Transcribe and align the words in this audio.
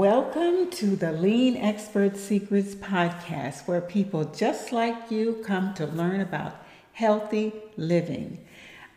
Welcome 0.00 0.70
to 0.70 0.96
the 0.96 1.12
Lean 1.12 1.58
Expert 1.58 2.16
Secrets 2.16 2.74
podcast, 2.74 3.68
where 3.68 3.82
people 3.82 4.24
just 4.24 4.72
like 4.72 5.10
you 5.10 5.42
come 5.44 5.74
to 5.74 5.84
learn 5.84 6.22
about 6.22 6.56
healthy 6.94 7.52
living. 7.76 8.42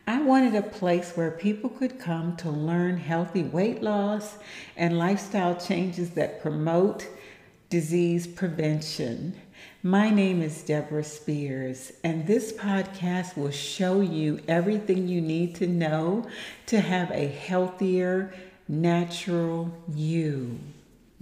I 0.08 0.22
wanted 0.22 0.56
a 0.56 0.62
place 0.62 1.12
where 1.18 1.32
people 1.32 1.70
could 1.70 2.00
come 2.00 2.38
to 2.38 2.50
learn 2.50 2.96
healthy 2.96 3.44
weight 3.44 3.84
loss 3.84 4.38
and 4.78 4.98
lifestyle 4.98 5.60
changes 5.60 6.12
that 6.12 6.42
promote 6.42 7.10
disease 7.70 8.26
prevention. 8.26 9.36
My 9.84 10.10
name 10.10 10.42
is 10.42 10.64
Deborah 10.64 11.04
Spears, 11.04 11.92
and 12.06 12.26
this 12.26 12.54
podcast 12.54 13.36
will 13.36 13.52
show 13.52 14.00
you 14.00 14.40
everything 14.48 15.10
you 15.10 15.20
need 15.20 15.54
to 15.56 15.68
know 15.68 16.26
to 16.68 16.80
have 16.80 17.12
a 17.12 17.28
healthier, 17.28 18.34
natural 18.70 19.70
you. 19.94 20.60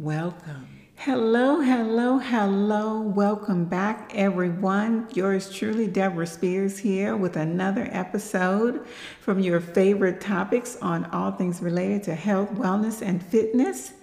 Welcome. 0.01 0.67
Hello, 0.95 1.59
hello, 1.59 2.17
hello. 2.17 3.01
Welcome 3.01 3.65
back, 3.65 4.11
everyone. 4.15 5.07
Yours 5.13 5.53
truly, 5.53 5.85
Deborah 5.85 6.25
Spears, 6.25 6.79
here 6.79 7.15
with 7.15 7.35
another 7.35 7.87
episode 7.91 8.87
from 9.19 9.39
your 9.39 9.59
favorite 9.59 10.19
topics 10.19 10.75
on 10.81 11.05
all 11.11 11.33
things 11.33 11.61
related 11.61 12.01
to 12.05 12.15
health, 12.15 12.49
wellness, 12.53 13.03
and 13.03 13.23
fitness. 13.23 13.93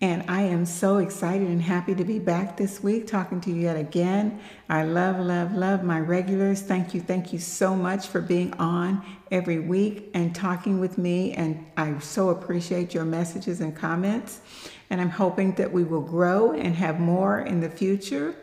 And 0.00 0.24
I 0.28 0.42
am 0.42 0.66
so 0.66 0.98
excited 0.98 1.46
and 1.46 1.62
happy 1.62 1.94
to 1.94 2.04
be 2.04 2.18
back 2.18 2.56
this 2.56 2.82
week 2.82 3.06
talking 3.06 3.40
to 3.42 3.50
you 3.50 3.62
yet 3.62 3.76
again. 3.76 4.40
I 4.68 4.82
love, 4.82 5.18
love, 5.24 5.54
love 5.54 5.84
my 5.84 6.00
regulars. 6.00 6.60
Thank 6.60 6.92
you, 6.92 7.00
thank 7.00 7.32
you 7.32 7.38
so 7.38 7.76
much 7.76 8.08
for 8.08 8.20
being 8.20 8.52
on 8.54 9.00
every 9.30 9.60
week 9.60 10.10
and 10.12 10.34
talking 10.34 10.80
with 10.80 10.98
me. 10.98 11.32
And 11.32 11.64
I 11.76 11.98
so 12.00 12.30
appreciate 12.30 12.92
your 12.92 13.04
messages 13.04 13.60
and 13.60 13.74
comments. 13.76 14.40
And 14.90 15.00
I'm 15.00 15.10
hoping 15.10 15.52
that 15.56 15.72
we 15.72 15.84
will 15.84 16.00
grow 16.00 16.52
and 16.52 16.74
have 16.74 17.00
more 17.00 17.40
in 17.40 17.60
the 17.60 17.70
future. 17.70 18.36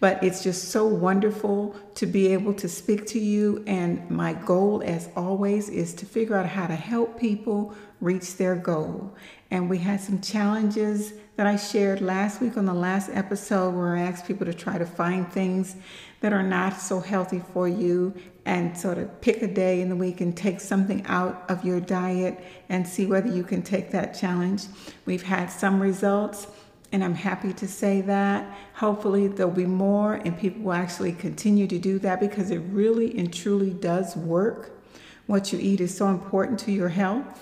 But 0.00 0.22
it's 0.22 0.42
just 0.42 0.70
so 0.70 0.86
wonderful 0.86 1.76
to 1.94 2.06
be 2.06 2.28
able 2.32 2.52
to 2.54 2.68
speak 2.68 3.06
to 3.08 3.18
you. 3.18 3.64
And 3.66 4.10
my 4.10 4.34
goal, 4.34 4.82
as 4.84 5.08
always, 5.16 5.68
is 5.68 5.94
to 5.94 6.06
figure 6.06 6.36
out 6.36 6.46
how 6.46 6.66
to 6.66 6.74
help 6.74 7.18
people 7.18 7.74
reach 8.00 8.36
their 8.36 8.54
goal. 8.54 9.14
And 9.54 9.70
we 9.70 9.78
had 9.78 10.00
some 10.00 10.20
challenges 10.20 11.12
that 11.36 11.46
I 11.46 11.54
shared 11.54 12.00
last 12.00 12.40
week 12.40 12.56
on 12.56 12.66
the 12.66 12.74
last 12.74 13.08
episode 13.12 13.72
where 13.72 13.94
I 13.94 14.00
asked 14.00 14.26
people 14.26 14.46
to 14.46 14.52
try 14.52 14.78
to 14.78 14.84
find 14.84 15.32
things 15.32 15.76
that 16.22 16.32
are 16.32 16.42
not 16.42 16.80
so 16.80 16.98
healthy 16.98 17.40
for 17.52 17.68
you 17.68 18.12
and 18.44 18.76
sort 18.76 18.98
of 18.98 19.20
pick 19.20 19.42
a 19.42 19.46
day 19.46 19.80
in 19.80 19.90
the 19.90 19.94
week 19.94 20.20
and 20.20 20.36
take 20.36 20.58
something 20.58 21.06
out 21.06 21.48
of 21.48 21.64
your 21.64 21.78
diet 21.78 22.44
and 22.68 22.84
see 22.84 23.06
whether 23.06 23.28
you 23.28 23.44
can 23.44 23.62
take 23.62 23.92
that 23.92 24.18
challenge. 24.18 24.64
We've 25.06 25.22
had 25.22 25.52
some 25.52 25.78
results 25.78 26.48
and 26.90 27.04
I'm 27.04 27.14
happy 27.14 27.52
to 27.52 27.68
say 27.68 28.00
that. 28.00 28.58
Hopefully, 28.74 29.28
there'll 29.28 29.52
be 29.52 29.66
more, 29.66 30.14
and 30.14 30.36
people 30.36 30.62
will 30.62 30.72
actually 30.72 31.12
continue 31.12 31.68
to 31.68 31.78
do 31.78 32.00
that 32.00 32.18
because 32.18 32.50
it 32.50 32.58
really 32.70 33.16
and 33.16 33.32
truly 33.32 33.70
does 33.70 34.16
work. 34.16 34.72
What 35.26 35.52
you 35.52 35.60
eat 35.60 35.80
is 35.80 35.96
so 35.96 36.08
important 36.08 36.58
to 36.60 36.72
your 36.72 36.88
health. 36.88 37.40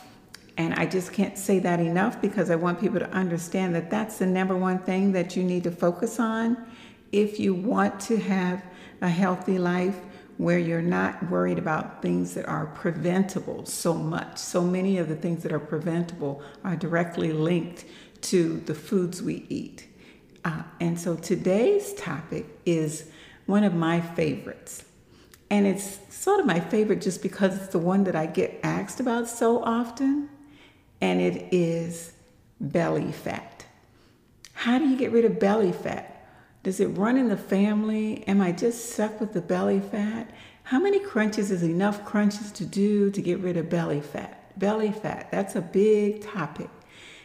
And 0.56 0.74
I 0.74 0.86
just 0.86 1.12
can't 1.12 1.38
say 1.38 1.58
that 1.60 1.80
enough 1.80 2.20
because 2.20 2.50
I 2.50 2.56
want 2.56 2.80
people 2.80 2.98
to 2.98 3.10
understand 3.10 3.74
that 3.74 3.90
that's 3.90 4.18
the 4.18 4.26
number 4.26 4.56
one 4.56 4.78
thing 4.78 5.12
that 5.12 5.34
you 5.34 5.42
need 5.42 5.64
to 5.64 5.70
focus 5.70 6.20
on 6.20 6.66
if 7.10 7.40
you 7.40 7.54
want 7.54 8.00
to 8.00 8.18
have 8.18 8.62
a 9.00 9.08
healthy 9.08 9.58
life 9.58 9.98
where 10.38 10.58
you're 10.58 10.82
not 10.82 11.30
worried 11.30 11.58
about 11.58 12.02
things 12.02 12.34
that 12.34 12.46
are 12.46 12.66
preventable 12.66 13.64
so 13.66 13.94
much. 13.94 14.38
So 14.38 14.62
many 14.62 14.98
of 14.98 15.08
the 15.08 15.16
things 15.16 15.42
that 15.42 15.52
are 15.52 15.60
preventable 15.60 16.42
are 16.64 16.76
directly 16.76 17.32
linked 17.32 17.84
to 18.22 18.60
the 18.60 18.74
foods 18.74 19.22
we 19.22 19.46
eat. 19.48 19.86
Uh, 20.44 20.62
and 20.80 20.98
so 20.98 21.14
today's 21.16 21.94
topic 21.94 22.46
is 22.66 23.08
one 23.46 23.62
of 23.64 23.74
my 23.74 24.00
favorites. 24.00 24.84
And 25.50 25.66
it's 25.66 25.98
sort 26.08 26.40
of 26.40 26.46
my 26.46 26.60
favorite 26.60 27.02
just 27.02 27.22
because 27.22 27.56
it's 27.56 27.72
the 27.72 27.78
one 27.78 28.04
that 28.04 28.16
I 28.16 28.26
get 28.26 28.58
asked 28.62 29.00
about 29.00 29.28
so 29.28 29.62
often. 29.62 30.30
And 31.02 31.20
it 31.20 31.52
is 31.52 32.12
belly 32.60 33.12
fat. 33.12 33.66
How 34.54 34.78
do 34.78 34.88
you 34.88 34.96
get 34.96 35.12
rid 35.12 35.24
of 35.24 35.40
belly 35.40 35.72
fat? 35.72 36.08
Does 36.62 36.78
it 36.78 36.86
run 36.86 37.16
in 37.16 37.28
the 37.28 37.36
family? 37.36 38.22
Am 38.28 38.40
I 38.40 38.52
just 38.52 38.92
stuck 38.92 39.20
with 39.20 39.32
the 39.32 39.42
belly 39.42 39.80
fat? 39.80 40.30
How 40.62 40.78
many 40.78 41.00
crunches 41.00 41.50
is 41.50 41.64
enough 41.64 42.04
crunches 42.04 42.52
to 42.52 42.64
do 42.64 43.10
to 43.10 43.20
get 43.20 43.40
rid 43.40 43.56
of 43.56 43.68
belly 43.68 44.00
fat? 44.00 44.38
Belly 44.58 44.92
fat, 44.92 45.30
that's 45.32 45.56
a 45.56 45.60
big 45.60 46.22
topic. 46.22 46.70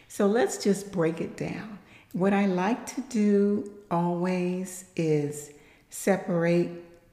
So 0.08 0.26
let's 0.26 0.62
just 0.62 0.90
break 0.90 1.20
it 1.20 1.36
down. 1.36 1.78
What 2.12 2.32
I 2.32 2.46
like 2.46 2.86
to 2.96 3.00
do 3.02 3.70
always 3.90 4.86
is 4.96 5.52
separate 5.90 6.70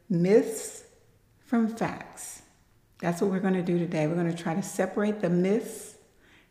myths 0.10 0.84
from 1.46 1.68
facts. 1.68 2.42
That's 3.00 3.22
what 3.22 3.30
we're 3.30 3.40
going 3.40 3.54
to 3.54 3.62
do 3.62 3.78
today. 3.78 4.08
We're 4.08 4.16
going 4.16 4.34
to 4.34 4.44
try 4.44 4.56
to 4.56 4.64
separate 4.64 5.22
the 5.22 5.30
myths 5.30 5.95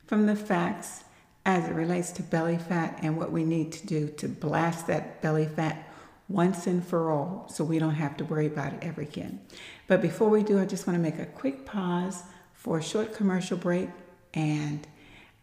from 0.07 0.27
the 0.27 0.37
facts 0.37 1.05
as 1.47 1.69
it 1.69 1.75
relates 1.75 2.11
to 2.13 2.23
belly 2.23 2.57
fat 2.57 2.99
and 3.03 3.17
what 3.17 3.31
we 3.31 3.45
need 3.45 3.73
to 3.73 3.87
do 3.87 4.09
to 4.09 4.29
blast 4.29 4.87
that 4.87 5.21
belly 5.21 5.47
fat 5.47 5.89
once 6.29 6.67
and 6.67 6.87
for 6.87 7.11
all 7.11 7.47
so 7.49 7.63
we 7.63 7.79
don't 7.79 7.95
have 7.95 8.17
to 8.17 8.25
worry 8.25 8.47
about 8.47 8.73
it 8.73 8.79
ever 8.83 9.03
again. 9.03 9.41
But 9.87 10.01
before 10.01 10.31
we 10.31 10.43
do, 10.43 10.59
I 10.59 10.65
just 10.65 10.87
want 10.87 10.97
to 10.97 11.03
make 11.03 11.19
a 11.19 11.27
quick 11.27 11.67
pause 11.67 12.23
for 12.55 12.79
a 12.79 12.83
short 12.83 13.15
commercial 13.15 13.59
break 13.59 13.91
and 14.33 14.87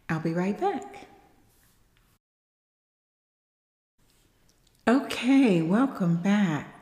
I'll 0.09 0.19
be 0.19 0.33
right 0.33 0.59
back. 0.59 1.07
Okay, 4.87 5.61
welcome 5.61 6.17
back. 6.17 6.75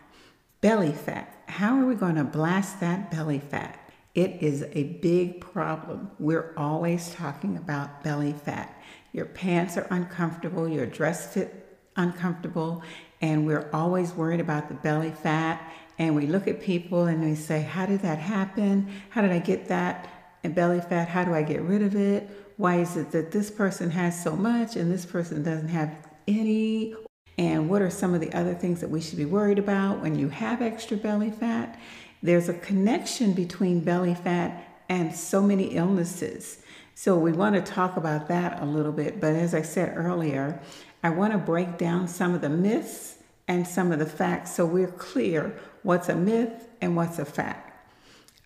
Belly 0.62 0.94
fat. 0.94 1.44
How 1.47 1.79
are 1.79 1.85
we 1.85 1.95
going 1.95 2.16
to 2.16 2.23
blast 2.23 2.79
that 2.79 3.12
belly 3.12 3.39
fat? 3.39 3.88
It 4.19 4.44
is 4.44 4.66
a 4.74 4.84
big 4.84 5.40
problem. 5.40 6.12
We're 6.19 6.53
always 6.57 7.16
talking 7.16 7.56
about 7.56 8.03
belly 8.03 8.34
fat. 8.34 8.78
Your 9.13 9.24
pants 9.24 9.78
are 9.78 9.88
uncomfortable, 9.91 10.68
your 10.68 10.85
dress 10.85 11.34
fit 11.34 11.80
uncomfortable, 11.96 12.84
and 13.22 13.47
we're 13.47 13.69
always 13.72 14.12
worried 14.12 14.41
about 14.41 14.68
the 14.68 14.74
belly 14.74 15.12
fat. 15.12 15.72
And 15.97 16.18
we 16.18 16.28
look 16.28 16.50
at 16.50 16.59
people 16.59 17.06
and 17.06 17.24
we 17.24 17.34
say, 17.34 17.62
How 17.62 17.85
did 17.85 18.02
that 18.02 18.18
happen? 18.18 18.91
How 19.07 19.22
did 19.22 19.31
I 19.31 19.40
get 19.40 19.69
that 19.69 20.09
and 20.44 20.53
belly 20.53 20.81
fat? 20.81 21.07
How 21.07 21.24
do 21.24 21.34
I 21.34 21.41
get 21.41 21.62
rid 21.62 21.81
of 21.81 21.96
it? 21.96 22.30
Why 22.57 22.81
is 22.81 22.97
it 22.97 23.12
that 23.12 23.31
this 23.31 23.50
person 23.50 23.90
has 23.91 24.22
so 24.22 24.36
much 24.36 24.75
and 24.75 24.91
this 24.91 25.06
person 25.06 25.44
doesn't 25.44 25.69
have 25.69 25.96
any? 26.28 26.94
And 27.38 27.69
what 27.69 27.81
are 27.81 27.90
some 27.90 28.13
of 28.13 28.19
the 28.19 28.34
other 28.34 28.53
things 28.53 28.81
that 28.81 28.90
we 28.90 29.00
should 29.00 29.18
be 29.18 29.24
worried 29.24 29.59
about 29.59 30.01
when 30.01 30.19
you 30.19 30.28
have 30.28 30.62
extra 30.62 30.97
belly 30.97 31.31
fat? 31.31 31.80
There's 32.22 32.50
a 32.50 32.53
connection 32.53 33.34
between 33.34 33.81
belly 33.81 34.16
fat 34.16 34.68
and 34.90 35.16
so 35.16 35.41
many 35.41 35.75
illnesses. 35.75 36.62
So 36.96 37.18
we 37.18 37.31
want 37.31 37.56
to 37.56 37.62
talk 37.62 37.96
about 37.97 38.28
that 38.28 38.62
a 38.62 38.66
little 38.66 38.91
bit. 38.91 39.22
But 39.22 39.34
as 39.34 39.53
I 39.53 39.62
said 39.62 39.94
earlier, 39.96 40.62
I 41.03 41.12
want 41.12 41.34
to 41.34 41.40
break 41.40 41.78
down 41.78 42.07
some 42.07 42.34
of 42.34 42.41
the 42.41 42.50
myths 42.50 43.18
and 43.47 43.68
some 43.68 43.91
of 43.91 44.00
the 44.00 44.06
facts 44.06 44.53
so 44.53 44.66
we're 44.66 44.91
clear 44.91 45.57
what's 45.84 46.09
a 46.09 46.16
myth 46.16 46.68
and 46.81 46.96
what's 46.96 47.19
a 47.19 47.25
fact. 47.25 47.66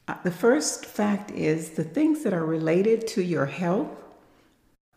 Uh, 0.08 0.16
the 0.24 0.32
first 0.32 0.86
fact 0.86 1.32
is 1.32 1.72
the 1.72 1.84
things 1.84 2.24
that 2.24 2.34
are 2.34 2.46
related 2.46 3.08
to 3.08 3.22
your 3.22 3.46
health 3.46 3.90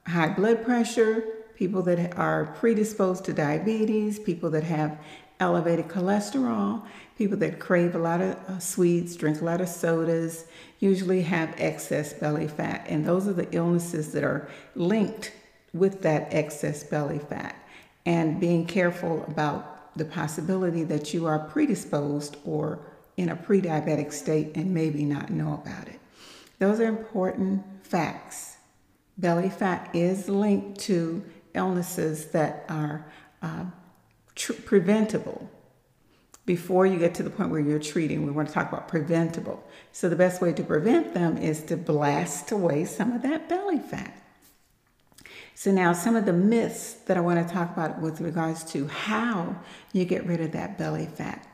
high 0.07 0.29
blood 0.29 0.65
pressure, 0.65 1.25
people 1.57 1.83
that 1.83 2.17
are 2.17 2.47
predisposed 2.59 3.25
to 3.25 3.33
diabetes, 3.33 4.19
people 4.19 4.51
that 4.51 4.65
have 4.65 4.99
elevated 5.41 5.89
cholesterol, 5.89 6.83
people 7.19 7.37
that 7.39 7.59
crave 7.59 7.95
a 7.95 7.99
lot 7.99 8.21
of 8.21 8.37
uh, 8.49 8.59
sweets, 8.59 9.17
drink 9.17 9.41
a 9.41 9.45
lot 9.45 9.61
of 9.61 9.69
sodas, 9.69 10.47
usually 10.79 11.23
have 11.23 11.55
excess 11.59 12.13
belly 12.13 12.47
fat. 12.47 12.87
And 12.89 13.05
those 13.05 13.27
are 13.27 13.33
the 13.33 13.51
illnesses 13.53 14.13
that 14.13 14.23
are 14.23 14.49
linked 14.75 15.33
with 15.73 16.03
that 16.03 16.29
excess 16.31 16.85
belly 16.85 17.19
fat. 17.19 17.57
And 18.05 18.39
being 18.39 18.67
careful 18.67 19.25
about 19.27 19.97
the 19.97 20.05
possibility 20.05 20.85
that 20.85 21.13
you 21.13 21.27
are 21.27 21.39
predisposed 21.39 22.37
or 22.45 22.79
in 23.17 23.31
a 23.31 23.37
pre 23.37 23.61
diabetic 23.61 24.13
state 24.13 24.53
and 24.55 24.73
maybe 24.73 25.05
not 25.05 25.31
know 25.31 25.55
about 25.55 25.89
it. 25.89 25.99
Those 26.59 26.81
are 26.81 26.89
important 26.89 27.65
facts. 27.83 28.57
Belly 29.19 29.49
fat 29.49 29.89
is 29.95 30.29
linked 30.29 30.79
to 30.81 31.25
illnesses 31.57 32.27
that 32.27 32.65
are 32.69 33.07
uh, 33.43 33.65
tr- 34.35 34.53
preventable. 34.53 35.51
Before 36.45 36.87
you 36.87 36.99
get 36.99 37.15
to 37.17 37.25
the 37.25 37.31
point 37.31 37.51
where 37.51 37.61
you're 37.61 37.81
treating, 37.81 38.25
we 38.25 38.31
want 38.31 38.49
to 38.49 38.55
talk 38.55 38.73
about 38.73 38.87
preventable. 38.87 39.65
So, 39.91 40.09
the 40.09 40.15
best 40.15 40.41
way 40.41 40.53
to 40.53 40.63
prevent 40.63 41.13
them 41.13 41.37
is 41.37 41.63
to 41.65 41.77
blast 41.77 42.53
away 42.53 42.85
some 42.85 43.13
of 43.13 43.23
that 43.23 43.49
belly 43.49 43.81
fat. 43.81 44.23
So, 45.57 45.73
now 45.73 45.93
some 45.93 46.15
of 46.15 46.25
the 46.25 46.33
myths 46.33 46.93
that 47.07 47.17
I 47.17 47.21
want 47.21 47.47
to 47.47 47.53
talk 47.53 47.73
about 47.73 48.01
with 48.01 48.21
regards 48.21 48.63
to 48.73 48.87
how 48.87 49.57
you 49.93 50.05
get 50.05 50.25
rid 50.25 50.41
of 50.41 50.53
that 50.53 50.79
belly 50.79 51.07
fat. 51.07 51.45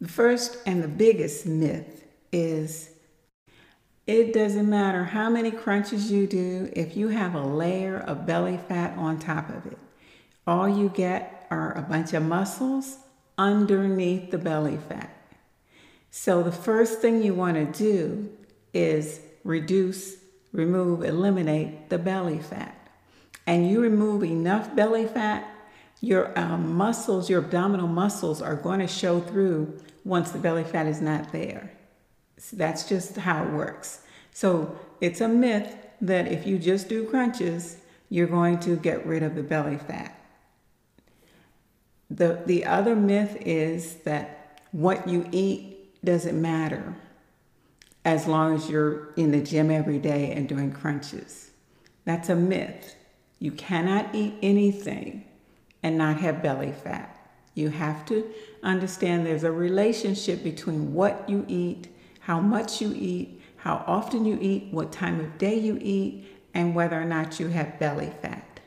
The 0.00 0.08
first 0.08 0.58
and 0.66 0.82
the 0.82 0.88
biggest 0.88 1.46
myth 1.46 2.04
is 2.30 2.90
it 4.08 4.32
doesn't 4.32 4.70
matter 4.70 5.04
how 5.04 5.28
many 5.28 5.50
crunches 5.50 6.10
you 6.10 6.26
do, 6.26 6.72
if 6.72 6.96
you 6.96 7.08
have 7.08 7.34
a 7.34 7.42
layer 7.42 7.98
of 7.98 8.24
belly 8.24 8.56
fat 8.56 8.96
on 8.96 9.18
top 9.18 9.50
of 9.50 9.66
it, 9.66 9.76
all 10.46 10.66
you 10.66 10.88
get 10.88 11.46
are 11.50 11.76
a 11.76 11.82
bunch 11.82 12.14
of 12.14 12.22
muscles 12.22 12.96
underneath 13.36 14.30
the 14.30 14.38
belly 14.38 14.78
fat. 14.88 15.14
So 16.10 16.42
the 16.42 16.50
first 16.50 17.02
thing 17.02 17.22
you 17.22 17.34
want 17.34 17.56
to 17.56 17.78
do 17.78 18.30
is 18.72 19.20
reduce, 19.44 20.16
remove, 20.52 21.04
eliminate 21.04 21.90
the 21.90 21.98
belly 21.98 22.38
fat. 22.38 22.74
And 23.46 23.70
you 23.70 23.82
remove 23.82 24.24
enough 24.24 24.74
belly 24.74 25.06
fat, 25.06 25.46
your 26.00 26.36
um, 26.38 26.74
muscles, 26.74 27.28
your 27.28 27.40
abdominal 27.42 27.88
muscles 27.88 28.40
are 28.40 28.56
going 28.56 28.80
to 28.80 28.88
show 28.88 29.20
through 29.20 29.78
once 30.02 30.30
the 30.30 30.38
belly 30.38 30.64
fat 30.64 30.86
is 30.86 31.02
not 31.02 31.30
there. 31.30 31.77
That's 32.52 32.88
just 32.88 33.16
how 33.16 33.44
it 33.44 33.50
works. 33.50 34.02
So 34.32 34.78
it's 35.00 35.20
a 35.20 35.28
myth 35.28 35.76
that 36.00 36.28
if 36.28 36.46
you 36.46 36.58
just 36.58 36.88
do 36.88 37.04
crunches, 37.04 37.78
you're 38.08 38.26
going 38.26 38.60
to 38.60 38.76
get 38.76 39.04
rid 39.04 39.22
of 39.22 39.34
the 39.34 39.42
belly 39.42 39.76
fat. 39.76 40.14
The, 42.10 42.42
the 42.46 42.64
other 42.64 42.96
myth 42.96 43.36
is 43.40 43.96
that 44.04 44.62
what 44.72 45.08
you 45.08 45.28
eat 45.32 46.04
doesn't 46.04 46.40
matter 46.40 46.94
as 48.04 48.26
long 48.26 48.54
as 48.54 48.70
you're 48.70 49.12
in 49.14 49.32
the 49.32 49.42
gym 49.42 49.70
every 49.70 49.98
day 49.98 50.32
and 50.32 50.48
doing 50.48 50.72
crunches. 50.72 51.50
That's 52.04 52.28
a 52.28 52.36
myth. 52.36 52.94
You 53.38 53.52
cannot 53.52 54.14
eat 54.14 54.34
anything 54.42 55.24
and 55.82 55.98
not 55.98 56.20
have 56.20 56.42
belly 56.42 56.72
fat. 56.72 57.14
You 57.54 57.68
have 57.70 58.06
to 58.06 58.26
understand 58.62 59.26
there's 59.26 59.44
a 59.44 59.52
relationship 59.52 60.42
between 60.42 60.94
what 60.94 61.28
you 61.28 61.44
eat, 61.48 61.88
how 62.28 62.38
much 62.38 62.82
you 62.82 62.92
eat, 62.94 63.40
how 63.56 63.82
often 63.86 64.26
you 64.26 64.38
eat, 64.38 64.68
what 64.70 64.92
time 64.92 65.18
of 65.18 65.38
day 65.38 65.58
you 65.58 65.78
eat, 65.80 66.26
and 66.52 66.74
whether 66.74 67.00
or 67.00 67.06
not 67.06 67.40
you 67.40 67.48
have 67.48 67.78
belly 67.78 68.12
fat. 68.20 68.60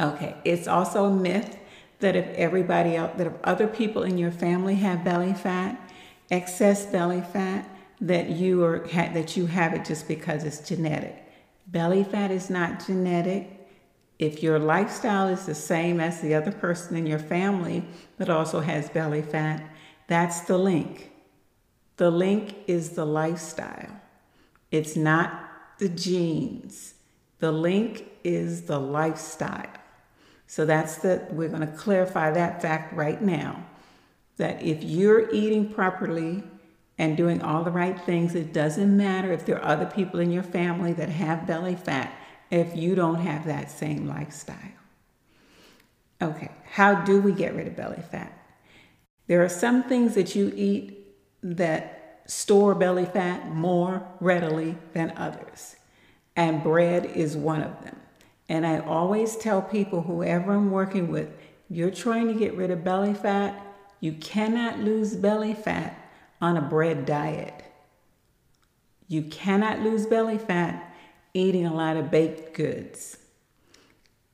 Okay, 0.00 0.36
it's 0.44 0.68
also 0.68 1.06
a 1.06 1.10
myth 1.10 1.58
that 1.98 2.14
if 2.14 2.28
everybody 2.36 2.94
else, 2.94 3.10
that 3.16 3.26
if 3.26 3.32
other 3.42 3.66
people 3.66 4.04
in 4.04 4.16
your 4.16 4.30
family 4.30 4.76
have 4.76 5.02
belly 5.02 5.34
fat, 5.34 5.80
excess 6.30 6.86
belly 6.86 7.22
fat, 7.22 7.68
that 8.00 8.30
you 8.30 8.62
are 8.62 8.86
that 8.86 9.36
you 9.36 9.46
have 9.46 9.74
it 9.74 9.84
just 9.84 10.06
because 10.06 10.44
it's 10.44 10.60
genetic. 10.60 11.16
Belly 11.66 12.04
fat 12.04 12.30
is 12.30 12.48
not 12.48 12.86
genetic. 12.86 13.50
If 14.20 14.44
your 14.44 14.60
lifestyle 14.60 15.26
is 15.26 15.44
the 15.44 15.56
same 15.56 15.98
as 15.98 16.20
the 16.20 16.34
other 16.34 16.52
person 16.52 16.96
in 16.96 17.04
your 17.04 17.18
family 17.18 17.84
that 18.18 18.30
also 18.30 18.60
has 18.60 18.88
belly 18.90 19.22
fat, 19.22 19.68
that's 20.06 20.42
the 20.42 20.56
link. 20.56 21.10
The 21.98 22.10
link 22.10 22.54
is 22.66 22.90
the 22.90 23.04
lifestyle. 23.04 24.00
It's 24.70 24.96
not 24.96 25.48
the 25.78 25.88
genes. 25.88 26.94
The 27.40 27.52
link 27.52 28.06
is 28.24 28.62
the 28.62 28.78
lifestyle. 28.78 29.70
So 30.46 30.64
that's 30.64 30.96
the, 30.96 31.26
we're 31.30 31.48
going 31.48 31.60
to 31.60 31.76
clarify 31.76 32.30
that 32.30 32.62
fact 32.62 32.94
right 32.94 33.20
now. 33.20 33.66
That 34.36 34.62
if 34.62 34.82
you're 34.82 35.28
eating 35.30 35.72
properly 35.72 36.44
and 36.98 37.16
doing 37.16 37.42
all 37.42 37.64
the 37.64 37.70
right 37.72 38.00
things, 38.00 38.34
it 38.34 38.52
doesn't 38.52 38.96
matter 38.96 39.32
if 39.32 39.44
there 39.44 39.56
are 39.56 39.72
other 39.72 39.86
people 39.86 40.20
in 40.20 40.30
your 40.30 40.44
family 40.44 40.92
that 40.94 41.08
have 41.08 41.46
belly 41.46 41.74
fat 41.74 42.14
if 42.50 42.76
you 42.76 42.94
don't 42.94 43.20
have 43.20 43.44
that 43.46 43.70
same 43.70 44.06
lifestyle. 44.06 44.56
Okay, 46.22 46.50
how 46.64 46.94
do 47.04 47.20
we 47.20 47.32
get 47.32 47.54
rid 47.54 47.66
of 47.66 47.76
belly 47.76 48.02
fat? 48.10 48.32
There 49.26 49.44
are 49.44 49.48
some 49.48 49.82
things 49.82 50.14
that 50.14 50.34
you 50.34 50.52
eat 50.56 50.97
that 51.42 52.22
store 52.26 52.74
belly 52.74 53.06
fat 53.06 53.50
more 53.54 54.06
readily 54.20 54.76
than 54.92 55.12
others, 55.16 55.76
and 56.36 56.62
bread 56.62 57.06
is 57.06 57.36
one 57.36 57.62
of 57.62 57.82
them. 57.82 57.96
And 58.48 58.66
I 58.66 58.78
always 58.78 59.36
tell 59.36 59.60
people, 59.60 60.02
whoever 60.02 60.52
I'm 60.52 60.70
working 60.70 61.08
with, 61.08 61.30
you're 61.68 61.90
trying 61.90 62.28
to 62.28 62.34
get 62.34 62.56
rid 62.56 62.70
of 62.70 62.84
belly 62.84 63.14
fat, 63.14 63.64
you 64.00 64.12
cannot 64.12 64.78
lose 64.78 65.16
belly 65.16 65.54
fat 65.54 65.98
on 66.40 66.56
a 66.56 66.62
bread 66.62 67.04
diet. 67.04 67.64
You 69.08 69.22
cannot 69.22 69.80
lose 69.80 70.06
belly 70.06 70.38
fat 70.38 70.94
eating 71.34 71.66
a 71.66 71.74
lot 71.74 71.96
of 71.96 72.10
baked 72.10 72.54
goods. 72.54 73.18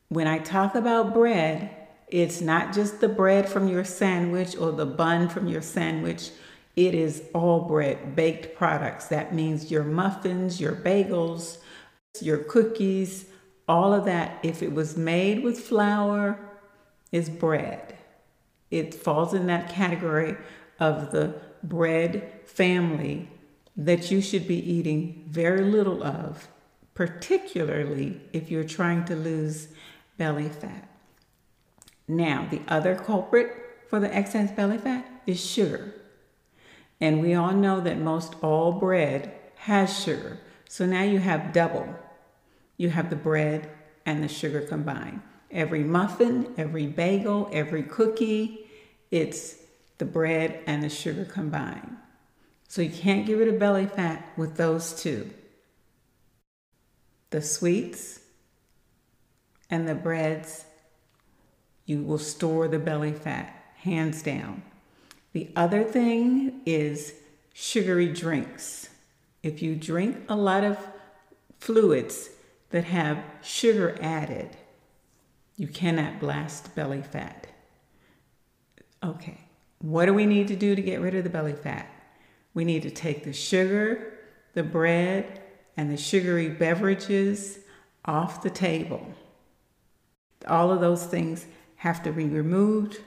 When 0.09 0.27
I 0.27 0.39
talk 0.39 0.75
about 0.75 1.15
bread, 1.15 1.71
it's 2.09 2.41
not 2.41 2.73
just 2.73 3.01
the 3.01 3.09
bread 3.09 3.49
from 3.49 3.69
your 3.69 3.85
sandwich 3.85 4.57
or 4.57 4.73
the 4.73 4.87
bun 4.87 5.29
from 5.29 5.49
your 5.49 5.63
sandwich. 5.63 6.31
It 6.77 6.95
is 6.95 7.23
all 7.35 7.61
bread, 7.61 8.17
baked 8.17 8.57
products. 8.57 9.07
That 9.07 9.35
means 9.35 9.71
your 9.71 9.85
muffins, 9.85 10.61
your 10.61 10.75
bagels, 10.75 11.59
your 12.21 12.39
cookies, 12.39 13.27
all 13.69 13.93
of 13.93 14.05
that. 14.07 14.39
If 14.43 14.63
it 14.63 14.73
was 14.73 14.97
made 14.97 15.43
with 15.43 15.61
flour, 15.61 16.39
is 17.13 17.31
bread. 17.31 17.97
It 18.71 18.93
falls 18.93 19.35
in 19.35 19.47
that 19.47 19.69
category 19.69 20.37
of 20.81 21.13
the 21.13 21.41
bread 21.63 22.41
family 22.45 23.29
that 23.77 24.11
you 24.11 24.21
should 24.21 24.49
be 24.49 24.59
eating 24.59 25.25
very 25.29 25.63
little 25.63 26.03
of 26.03 26.49
particularly 26.95 28.21
if 28.33 28.51
you're 28.51 28.65
trying 28.65 29.05
to 29.05 29.17
lose 29.17 29.69
belly 30.17 30.49
fat. 30.49 30.89
Now, 32.07 32.47
the 32.51 32.63
other 32.69 32.95
culprit 32.95 33.51
for 33.89 33.99
the 33.99 34.15
excess 34.15 34.51
belly 34.53 34.79
fat 34.79 35.23
is 35.27 35.45
sugar. 35.45 35.95
And 37.01 37.21
we 37.21 37.35
all 37.35 37.53
know 37.53 37.81
that 37.81 37.99
most 37.99 38.35
all 38.43 38.73
bread 38.73 39.33
has 39.57 40.03
sugar. 40.03 40.39
So 40.69 40.87
now 40.87 41.03
you 41.03 41.19
have 41.19 41.53
double. 41.53 41.95
You 42.77 42.91
have 42.91 43.11
the 43.11 43.17
bread 43.17 43.71
and 44.07 44.23
the 44.23 44.29
sugar 44.29 44.61
combined. 44.61 45.23
Every 45.51 45.85
muffin, 45.85 46.53
every 46.57 46.87
bagel, 46.87 47.49
every 47.53 47.83
cookie, 47.83 48.67
it's 49.11 49.57
the 49.99 50.05
bread 50.05 50.61
and 50.67 50.83
the 50.83 50.89
sugar 50.89 51.25
combined. 51.25 51.97
So 52.69 52.83
you 52.83 52.91
can't 52.91 53.27
get 53.27 53.35
rid 53.35 53.49
of 53.49 53.59
belly 53.59 53.87
fat 53.87 54.29
with 54.37 54.57
those 54.57 55.01
two 55.01 55.31
the 57.35 57.43
sweets 57.43 58.21
and 59.69 59.89
the 59.89 59.95
breads, 59.95 60.67
you 61.85 62.01
will 62.01 62.19
store 62.19 62.69
the 62.69 62.79
belly 62.79 63.13
fat, 63.13 63.53
hands 63.79 64.23
down. 64.23 64.63
The 65.35 65.51
other 65.57 65.83
thing 65.83 66.63
is 66.65 67.13
sugary 67.53 68.13
drinks. 68.13 68.89
If 69.43 69.63
you 69.63 69.75
drink 69.75 70.17
a 70.29 70.37
lot 70.37 70.63
of 70.63 70.79
fluids 71.59 72.31
that 72.71 72.85
have 72.85 73.19
sugar 73.43 73.99
added, 74.01 74.57
you 75.57 75.67
cannot 75.67 76.21
blast 76.21 76.75
belly 76.77 77.03
fat. 77.03 77.49
Okay, 79.03 79.41
what 79.81 80.07
do 80.07 80.15
we 80.15 80.25
need 80.25 80.47
to 80.49 80.57
do 80.57 80.77
to 80.77 80.81
get 80.81 81.01
rid 81.01 81.17
of 81.17 81.25
the 81.25 81.31
belly 81.31 81.53
fat? 81.53 81.91
We 82.55 82.65
need 82.65 82.83
to 82.85 82.91
take 82.91 83.25
the 83.25 83.33
sugar, 83.33 84.15
the 84.53 84.63
bread, 84.63 85.43
and 85.77 85.91
the 85.91 85.97
sugary 85.97 86.49
beverages 86.49 87.59
off 88.05 88.41
the 88.41 88.51
table. 88.51 89.05
All 90.47 90.71
of 90.71 90.81
those 90.81 91.05
things 91.07 91.47
have 91.77 92.05
to 92.05 92.13
be 92.13 92.27
removed 92.27 93.01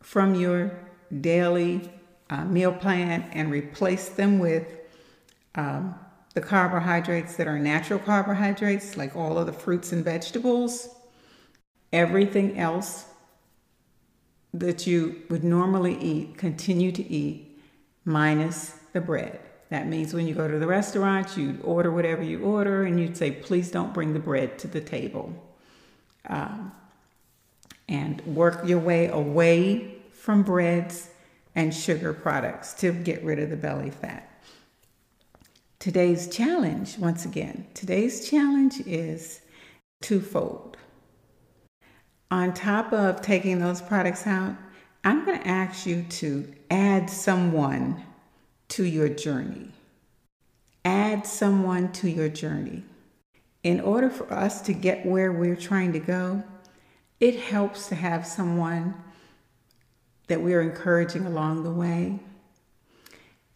from 0.00 0.34
your 0.34 0.89
daily 1.20 1.90
uh, 2.28 2.44
meal 2.44 2.72
plan 2.72 3.28
and 3.32 3.50
replace 3.50 4.08
them 4.10 4.38
with 4.38 4.66
um, 5.54 5.94
the 6.34 6.40
carbohydrates 6.40 7.36
that 7.36 7.48
are 7.48 7.58
natural 7.58 7.98
carbohydrates, 7.98 8.96
like 8.96 9.16
all 9.16 9.38
of 9.38 9.46
the 9.46 9.52
fruits 9.52 9.92
and 9.92 10.04
vegetables. 10.04 10.88
Everything 11.92 12.58
else 12.58 13.06
that 14.54 14.86
you 14.86 15.22
would 15.28 15.44
normally 15.44 15.98
eat, 15.98 16.36
continue 16.36 16.92
to 16.92 17.08
eat, 17.10 17.60
minus 18.04 18.76
the 18.92 19.00
bread. 19.00 19.40
That 19.70 19.86
means 19.86 20.12
when 20.12 20.26
you 20.26 20.34
go 20.34 20.48
to 20.48 20.58
the 20.58 20.66
restaurant, 20.66 21.36
you 21.36 21.58
order 21.62 21.90
whatever 21.90 22.22
you 22.22 22.40
order, 22.40 22.84
and 22.84 22.98
you'd 22.98 23.16
say, 23.16 23.30
please 23.30 23.70
don't 23.70 23.94
bring 23.94 24.12
the 24.12 24.18
bread 24.18 24.58
to 24.60 24.68
the 24.68 24.80
table. 24.80 25.32
Um, 26.28 26.72
and 27.88 28.20
work 28.22 28.66
your 28.66 28.78
way 28.78 29.08
away 29.08 29.99
from 30.20 30.42
breads 30.42 31.08
and 31.54 31.74
sugar 31.74 32.12
products 32.12 32.74
to 32.74 32.92
get 32.92 33.24
rid 33.24 33.38
of 33.38 33.48
the 33.48 33.56
belly 33.56 33.90
fat. 33.90 34.28
Today's 35.78 36.28
challenge, 36.28 36.98
once 36.98 37.24
again, 37.24 37.66
today's 37.72 38.28
challenge 38.28 38.80
is 38.86 39.40
twofold. 40.02 40.76
On 42.30 42.52
top 42.52 42.92
of 42.92 43.22
taking 43.22 43.60
those 43.60 43.80
products 43.80 44.26
out, 44.26 44.54
I'm 45.04 45.24
going 45.24 45.40
to 45.40 45.48
ask 45.48 45.86
you 45.86 46.02
to 46.02 46.52
add 46.70 47.08
someone 47.08 48.04
to 48.68 48.84
your 48.84 49.08
journey. 49.08 49.70
Add 50.84 51.26
someone 51.26 51.92
to 51.92 52.10
your 52.10 52.28
journey. 52.28 52.84
In 53.62 53.80
order 53.80 54.10
for 54.10 54.30
us 54.30 54.60
to 54.62 54.74
get 54.74 55.06
where 55.06 55.32
we're 55.32 55.56
trying 55.56 55.94
to 55.94 55.98
go, 55.98 56.44
it 57.20 57.40
helps 57.40 57.88
to 57.88 57.94
have 57.94 58.26
someone 58.26 58.94
that 60.30 60.40
we're 60.40 60.60
encouraging 60.60 61.26
along 61.26 61.64
the 61.64 61.70
way. 61.72 62.20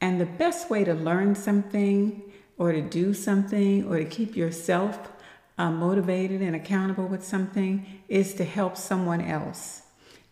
And 0.01 0.21
the 0.21 0.27
best 0.27 0.69
way 0.69 0.83
to 0.83 0.93
learn 0.93 1.37
something 1.37 2.21
or 2.59 2.73
to 2.73 2.83
do 2.83 3.15
something 3.15 3.87
or 3.87 3.99
to 3.99 4.05
keep 4.05 4.35
yourself 4.35 5.13
uh, 5.57 5.71
motivated 5.71 6.43
and 6.43 6.57
accountable 6.57 7.07
with 7.07 7.25
something 7.25 8.03
is 8.09 8.35
to 8.35 8.45
help 8.45 8.77
someone 8.77 9.21
else. 9.21 9.83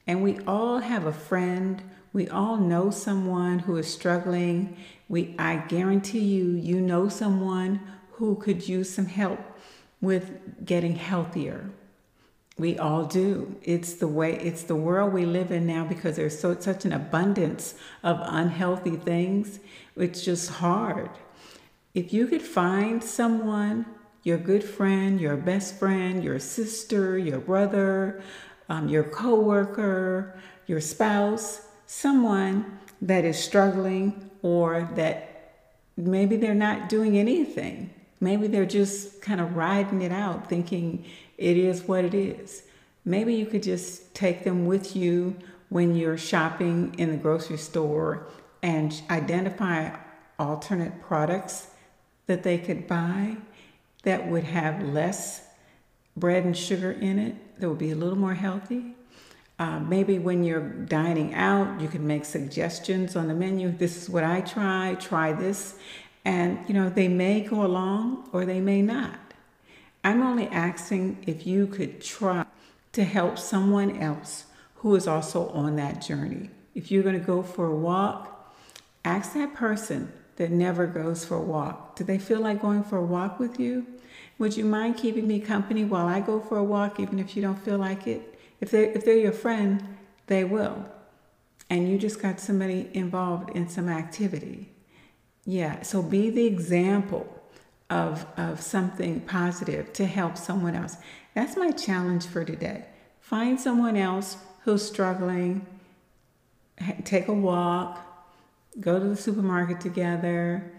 And 0.09 0.25
we 0.25 0.41
all 0.41 0.81
have 0.81 1.07
a 1.07 1.13
friend, 1.13 1.81
we 2.13 2.29
all 2.29 2.57
know 2.57 2.91
someone 2.91 3.61
who 3.61 3.77
is 3.77 3.87
struggling. 3.87 4.77
We 5.09 5.37
I 5.39 5.59
guarantee 5.69 6.25
you 6.25 6.57
you 6.57 6.81
know 6.81 7.09
someone 7.09 7.81
who 8.15 8.35
could 8.35 8.69
use 8.69 8.91
some 8.91 9.07
help 9.07 9.39
with 10.01 10.67
getting 10.67 10.97
healthier. 10.97 11.71
We 12.59 12.79
all 12.79 13.05
do. 13.05 13.57
It's 13.63 13.95
the 13.95 14.09
way 14.09 14.39
it's 14.39 14.65
the 14.65 14.77
world 14.77 15.13
we 15.13 15.25
live 15.25 15.51
in 15.51 15.67
now 15.67 15.85
because 15.85 16.17
there's 16.17 16.39
so 16.39 16.59
such 16.59 16.85
an 16.85 16.93
abundance 16.93 17.75
of 18.03 18.19
unhealthy 18.23 18.97
things. 18.97 19.59
It's 19.97 20.23
just 20.23 20.51
hard. 20.51 21.11
If 21.95 22.13
you 22.13 22.27
could 22.27 22.43
find 22.43 23.03
someone, 23.03 23.87
your 24.23 24.39
good 24.39 24.65
friend, 24.65 25.21
your 25.21 25.37
best 25.37 25.79
friend, 25.79 26.23
your 26.23 26.39
sister, 26.39 27.19
your 27.19 27.41
brother, 27.41 28.23
um, 28.69 28.89
your 28.89 29.05
coworker, 29.05 30.39
your 30.67 30.81
spouse, 30.81 31.63
someone 31.87 32.79
that 33.01 33.25
is 33.25 33.39
struggling 33.39 34.31
or 34.43 34.89
that 34.95 35.33
maybe 35.97 36.37
they're 36.37 36.55
not 36.55 36.89
doing 36.89 37.19
anything. 37.19 37.91
Maybe 38.21 38.47
they're 38.47 38.65
just 38.65 39.21
kind 39.21 39.41
of 39.41 39.57
riding 39.57 40.01
it 40.01 40.13
out, 40.13 40.49
thinking 40.49 41.05
it 41.43 41.57
is 41.57 41.83
what 41.83 42.05
it 42.05 42.15
is. 42.15 42.63
Maybe 43.05 43.35
you 43.35 43.47
could 43.47 43.63
just 43.63 44.15
take 44.15 44.45
them 44.45 44.67
with 44.67 44.95
you 44.95 45.37
when 45.69 45.97
you're 45.97 46.19
shopping 46.19 46.95
in 46.99 47.11
the 47.11 47.17
grocery 47.17 47.57
store 47.57 48.27
and 48.63 49.03
identify 49.11 49.97
alternate 50.39 51.03
products 51.03 51.69
that 52.27 52.43
they 52.43 52.59
could 52.59 52.87
buy 52.87 53.37
that 54.05 54.29
would 54.29 54.45
have 54.45 54.83
less 54.83 55.47
bread 56.17 56.45
and 56.45 56.57
sugar 56.57 56.93
in 56.93 57.19
it, 57.19 57.61
that 57.61 57.69
would 57.69 57.79
be 57.79 57.91
a 57.91 57.97
little 57.97 58.19
more 58.19 58.35
healthy. 58.35 58.95
Uh, 59.59 59.79
maybe 59.79 60.19
when 60.19 60.43
you're 60.43 60.69
dining 60.69 61.35
out, 61.35 61.81
you 61.81 61.89
can 61.89 62.07
make 62.07 62.25
suggestions 62.25 63.17
on 63.17 63.29
the 63.29 63.35
menu. 63.35 63.71
This 63.71 63.97
is 63.97 64.11
what 64.11 64.25
I 64.25 64.41
try, 64.41 64.97
try 64.99 65.33
this. 65.33 65.77
And, 66.25 66.59
you 66.69 66.75
know, 66.75 66.89
they 66.89 67.09
may 67.09 67.41
go 67.41 67.65
along 67.65 68.29
or 68.33 68.45
they 68.45 68.61
may 68.61 68.83
not. 68.83 69.19
I'm 70.05 70.23
only 70.23 70.49
asking 70.49 71.25
if 71.27 71.47
you 71.47 71.67
could 71.67 72.01
try 72.01 72.45
to 72.93 73.05
help 73.05 73.39
someone 73.39 73.99
else 73.99 74.47
who 74.77 74.95
is 74.97 75.07
also 75.07 75.49
on 75.51 75.77
that 75.77 76.03
journey. 76.03 76.51
If 76.75 76.91
you're 76.91 77.05
going 77.05 77.19
to 77.19 77.25
go 77.25 77.43
for 77.43 77.67
a 77.67 77.75
walk, 77.75 78.53
ask 79.05 79.35
that 79.35 79.55
person 79.55 80.13
that 80.37 80.51
never 80.51 80.87
goes 80.87 81.25
for 81.25 81.37
a 81.37 81.43
walk. 81.43 81.95
Do 81.95 82.05
they 82.05 82.19
feel 82.19 82.41
like 82.41 82.61
going 82.61 82.83
for 82.83 82.97
a 82.97 83.05
walk 83.05 83.39
with 83.39 83.61
you? 83.61 83.87
Would 84.39 84.57
you 84.57 84.65
mind 84.65 84.97
keeping 84.97 85.29
me 85.29 85.39
company 85.39 85.85
while 85.85 86.09
I 86.09 86.21
go 86.21 86.41
for 86.41 86.57
a 86.57 86.65
walk, 86.65 86.99
even 86.99 87.19
if 87.21 87.37
you 87.37 87.43
don't 87.43 87.63
feel 87.63 87.79
like 87.79 88.07
it? 88.07 88.41
If 88.61 88.71
they're, 88.71 88.91
if 88.91 89.05
they're 89.05 89.17
your 89.17 89.33
friend, 89.33 89.97
they 90.27 90.43
will. 90.43 90.85
And 91.71 91.89
you 91.89 91.97
just 91.97 92.21
got 92.21 92.41
somebody 92.41 92.91
involved 92.93 93.51
in 93.51 93.69
some 93.69 93.89
activity. 93.89 94.73
Yeah, 95.45 95.83
so 95.83 96.03
be 96.03 96.31
the 96.31 96.47
example 96.47 97.42
of, 97.93 98.27
of 98.39 98.61
something 98.61 99.21
positive 99.21 99.93
to 99.93 100.07
help 100.07 100.39
someone 100.39 100.75
else. 100.75 100.97
That's 101.35 101.57
my 101.57 101.71
challenge 101.71 102.27
for 102.27 102.45
today. 102.45 102.87
Find 103.21 103.61
someone 103.61 103.97
else 103.97 104.39
who's 104.65 104.85
struggling, 104.85 105.67
take 107.05 107.29
a 107.29 107.33
walk, 107.33 108.01
go 108.81 108.99
to 108.99 109.07
the 109.07 109.17
supermarket 109.17 109.81
together, 109.81 110.73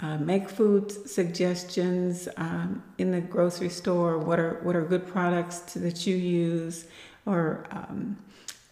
uh, 0.00 0.18
make 0.18 0.48
food 0.48 0.90
suggestions 1.08 2.28
um, 2.36 2.82
in 2.98 3.12
the 3.12 3.20
grocery 3.20 3.68
store. 3.68 4.18
What 4.18 4.40
are 4.40 4.54
what 4.62 4.74
are 4.74 4.82
good 4.82 5.06
products 5.06 5.60
to, 5.72 5.78
that 5.80 6.06
you 6.06 6.16
use, 6.16 6.86
or 7.26 7.66
um, 7.70 8.16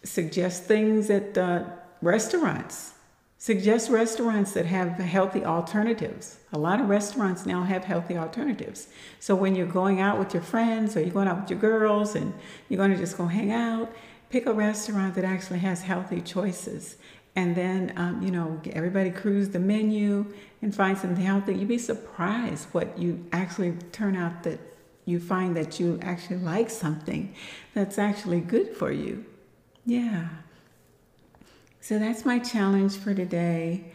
suggest 0.03 0.63
things 0.63 1.09
at 1.09 1.37
uh, 1.37 1.63
restaurants. 2.01 2.93
Suggest 3.41 3.89
restaurants 3.89 4.51
that 4.51 4.65
have 4.65 4.97
healthy 4.97 5.45
alternatives. 5.45 6.39
A 6.51 6.59
lot 6.59 6.81
of 6.81 6.89
restaurants 6.89 7.45
now 7.45 7.63
have 7.63 7.85
healthy 7.85 8.17
alternatives. 8.17 8.89
So 9.21 9.33
when 9.33 9.55
you're 9.55 9.65
going 9.65 10.01
out 10.01 10.19
with 10.19 10.33
your 10.33 10.43
friends 10.43 10.97
or 10.97 10.99
you're 10.99 11.09
going 11.09 11.29
out 11.29 11.41
with 11.41 11.49
your 11.49 11.59
girls 11.59 12.15
and 12.15 12.33
you're 12.67 12.77
going 12.77 12.91
to 12.91 12.97
just 12.97 13.17
go 13.17 13.27
hang 13.27 13.51
out, 13.51 13.89
pick 14.29 14.45
a 14.45 14.53
restaurant 14.53 15.15
that 15.15 15.23
actually 15.23 15.59
has 15.59 15.83
healthy 15.83 16.19
choices 16.19 16.97
and 17.35 17.55
then 17.55 17.93
um, 17.95 18.21
you 18.21 18.31
know 18.31 18.59
everybody 18.73 19.09
cruise 19.09 19.49
the 19.49 19.59
menu 19.59 20.25
and 20.61 20.75
find 20.75 20.97
something 20.97 21.23
healthy 21.23 21.53
you'd 21.53 21.67
be 21.67 21.77
surprised 21.77 22.67
what 22.71 22.97
you 22.97 23.25
actually 23.31 23.71
turn 23.91 24.15
out 24.15 24.43
that 24.43 24.59
you 25.05 25.19
find 25.19 25.55
that 25.55 25.79
you 25.79 25.97
actually 26.01 26.37
like 26.37 26.69
something 26.69 27.33
that's 27.73 27.97
actually 27.97 28.41
good 28.41 28.75
for 28.75 28.91
you 28.91 29.23
yeah 29.85 30.27
so 31.81 31.99
that's 31.99 32.25
my 32.25 32.39
challenge 32.39 32.97
for 32.97 33.13
today 33.13 33.91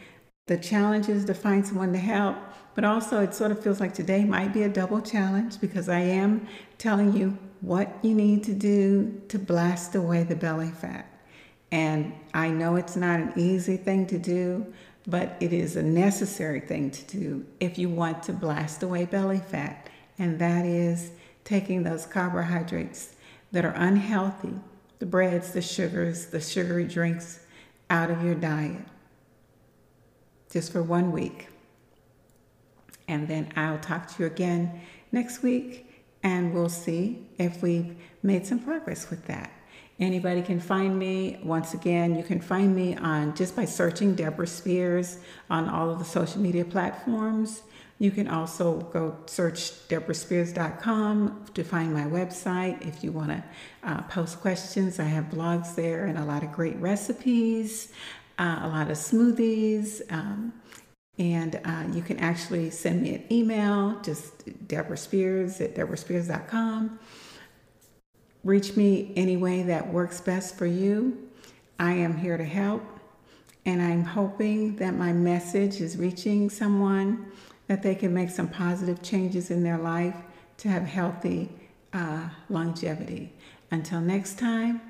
the 0.47 0.59
challenge 0.59 1.09
is 1.09 1.25
to 1.25 1.35
find 1.35 1.67
someone 1.67 1.93
to 1.93 1.99
help 1.99 2.37
but 2.75 2.85
also 2.85 3.21
it 3.21 3.35
sort 3.35 3.51
of 3.51 3.63
feels 3.63 3.81
like 3.81 3.95
today 3.95 4.25
might 4.25 4.53
be 4.53 4.63
a 4.63 4.69
double 4.69 5.01
challenge 5.01 5.61
because 5.61 5.89
i 5.89 6.01
am 6.01 6.47
telling 6.79 7.17
you 7.17 7.37
what 7.61 7.97
you 8.03 8.15
need 8.15 8.45
to 8.45 8.53
do 8.53 9.23
to 9.29 9.39
blast 9.39 9.95
away 9.95 10.23
the 10.23 10.37
belly 10.37 10.71
fat 10.71 11.09
and 11.75 12.13
I 12.33 12.51
know 12.51 12.77
it's 12.77 12.95
not 12.95 13.19
an 13.19 13.33
easy 13.35 13.77
thing 13.77 14.07
to 14.07 14.17
do, 14.17 14.73
but 15.09 15.37
it 15.41 15.53
is 15.53 15.75
a 15.75 15.83
necessary 15.83 16.61
thing 16.61 16.93
to 16.93 17.05
do 17.05 17.45
if 17.59 17.79
you 17.79 17.89
want 17.89 18.23
to 18.25 18.33
blast 18.33 18.85
away 18.85 19.07
belly 19.07 19.41
fat. 19.41 19.91
And 20.17 20.39
that 20.39 20.65
is 20.65 21.11
taking 21.43 21.83
those 21.83 22.07
carbohydrates 22.07 23.17
that 23.51 23.65
are 23.65 23.75
unhealthy, 23.75 24.55
the 25.01 25.07
breads, 25.07 25.51
the 25.51 25.61
sugars, 25.61 26.27
the 26.27 26.41
sugary 26.41 26.85
drinks, 26.85 27.41
out 27.95 28.11
of 28.11 28.25
your 28.25 28.35
diet 28.35 28.85
just 30.51 30.73
for 30.73 30.83
one 30.83 31.13
week. 31.13 31.47
And 33.07 33.29
then 33.29 33.53
I'll 33.55 33.79
talk 33.79 34.09
to 34.09 34.23
you 34.25 34.27
again 34.27 34.81
next 35.13 35.45
week 35.45 36.03
and 36.25 36.53
we'll 36.53 36.69
see 36.69 37.25
if 37.39 37.63
we've 37.63 37.95
made 38.25 38.47
some 38.47 38.59
progress 38.59 39.11
with 39.11 39.25
that. 39.27 39.53
Anybody 40.01 40.43
can 40.43 40.59
find 40.59 40.99
me. 40.99 41.39
Once 41.45 41.73
again, 41.73 42.17
you 42.17 42.25
can 42.25 42.41
find 42.41 42.75
me 42.75 42.97
on 42.97 43.33
just 43.37 43.55
by 43.55 43.65
searching 43.65 44.17
Deborah 44.17 44.49
Spears 44.49 45.19
on 45.49 45.69
all 45.69 45.89
of 45.89 46.01
the 46.01 46.05
social 46.05 46.41
media 46.41 46.65
platforms. 46.65 47.63
You 48.05 48.11
can 48.11 48.29
also 48.29 48.81
go 48.93 49.17
search 49.25 49.89
deborahspears.com 49.89 51.47
to 51.55 51.65
find 51.65 51.95
my 51.95 52.03
website 52.03 52.87
if 52.87 53.03
you 53.03 53.13
want 53.13 53.31
to 53.31 53.43
uh, 53.83 54.03
post 54.03 54.43
questions. 54.43 55.01
I 55.01 55.05
have 55.05 55.31
blogs 55.31 55.75
there 55.75 56.05
and 56.05 56.19
a 56.19 56.25
lot 56.27 56.43
of 56.43 56.53
great 56.53 56.77
recipes, 56.77 57.95
uh, 58.39 58.61
a 58.61 58.69
lot 58.69 58.91
of 58.91 58.99
smoothies. 58.99 60.03
Um, 60.13 60.53
and 61.17 61.59
uh, 61.65 61.85
you 61.95 62.03
can 62.03 62.19
actually 62.19 62.69
send 62.69 63.01
me 63.01 63.15
an 63.15 63.25
email, 63.33 63.99
just 64.03 64.69
Deborah 64.69 64.99
Spears 64.99 65.63
at 65.63 65.75
deborahspears.com. 65.75 66.99
Reach 68.43 68.77
me 68.77 69.15
any 69.17 69.39
way 69.39 69.63
that 69.63 69.91
works 69.91 70.21
best 70.21 70.59
for 70.59 70.67
you. 70.67 71.27
I 71.79 71.95
am 71.95 72.19
here 72.19 72.37
to 72.37 72.45
help, 72.45 72.83
and 73.65 73.81
I'm 73.81 74.05
hoping 74.05 74.77
that 74.77 74.93
my 74.93 75.15
message 75.15 75.81
is 75.81 75.97
reaching 75.97 76.51
someone 76.51 77.33
that 77.67 77.83
they 77.83 77.95
can 77.95 78.13
make 78.13 78.31
some 78.31 78.49
positive 78.49 79.03
changes 79.03 79.51
in 79.51 79.63
their 79.63 79.79
life 79.79 80.17
to 80.59 80.69
have 80.69 80.85
healthy 80.85 81.51
uh, 81.93 82.29
longevity. 82.49 83.33
Until 83.71 84.01
next 84.01 84.39
time, 84.39 84.81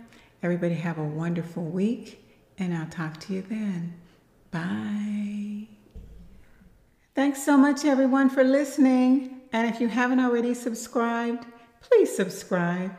everybody 0.43 0.75
have 0.75 0.99
a 0.99 1.05
wonderful 1.05 1.65
week, 1.65 2.25
and 2.59 2.75
I'll 2.75 2.89
talk 2.89 3.21
to 3.21 3.35
you 3.35 3.43
then. 3.43 3.95
Bye. 4.51 5.69
Thanks 7.15 7.43
so 7.43 7.57
much, 7.57 7.85
everyone, 7.85 8.29
for 8.29 8.45
listening. 8.45 9.41
And 9.53 9.73
if 9.73 9.81
you 9.81 9.89
haven't 9.89 10.21
already 10.21 10.53
subscribed, 10.55 11.47
please 11.81 12.15
subscribe 12.15 12.93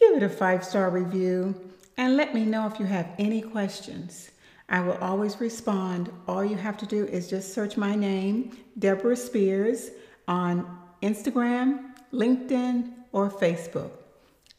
give 0.00 0.16
it 0.16 0.22
a 0.22 0.28
five 0.28 0.64
star 0.64 0.90
review, 0.90 1.54
and 1.96 2.16
let 2.16 2.34
me 2.34 2.44
know 2.44 2.66
if 2.66 2.80
you 2.80 2.86
have 2.86 3.08
any 3.18 3.42
questions. 3.42 4.30
I 4.70 4.80
will 4.80 4.96
always 4.98 5.40
respond. 5.40 6.12
All 6.28 6.44
you 6.44 6.56
have 6.56 6.76
to 6.78 6.86
do 6.86 7.04
is 7.06 7.28
just 7.28 7.52
search 7.52 7.76
my 7.76 7.96
name, 7.96 8.56
Deborah 8.78 9.16
Spears, 9.16 9.90
on 10.28 10.78
Instagram, 11.02 11.90
LinkedIn, 12.12 12.92
or 13.12 13.28
Facebook. 13.28 13.90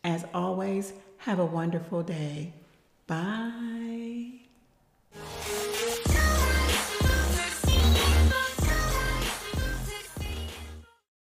As 0.03 0.25
always, 0.33 0.93
have 1.19 1.39
a 1.39 1.45
wonderful 1.45 2.03
day. 2.03 2.53
Bye. 3.07 3.90